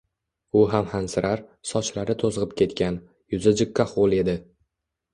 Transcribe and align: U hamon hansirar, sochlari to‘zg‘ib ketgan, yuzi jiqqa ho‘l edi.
U 0.61 0.63
hamon 0.71 0.89
hansirar, 0.93 1.43
sochlari 1.73 2.17
to‘zg‘ib 2.25 2.57
ketgan, 2.65 3.01
yuzi 3.37 3.57
jiqqa 3.63 3.89
ho‘l 3.97 4.21
edi. 4.23 4.41